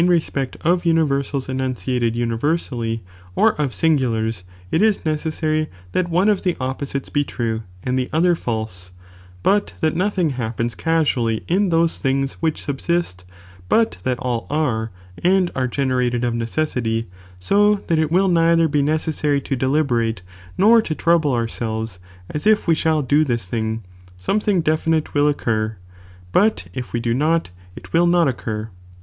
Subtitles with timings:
[0.01, 3.03] '"*'"^ respect of uuivcrsals enunciated universally,
[3.35, 7.99] or of singulars, it is necessary tliat one of the op posites be true and
[7.99, 8.91] the other false,
[9.43, 13.25] but that nothing happens casually in those things which subsist,
[13.69, 14.89] but that all are,
[15.23, 17.07] and are generated of necessity;
[17.37, 20.23] so that it will neither be necessary to deliberate
[20.57, 21.99] nor to trouble ourselves,
[22.31, 23.83] as if we shall do this thing,
[24.17, 25.77] something definite will occur,
[26.31, 28.67] but if we do not, it will not occur.